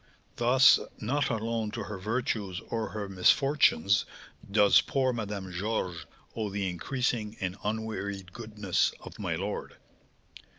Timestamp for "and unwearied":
7.39-8.33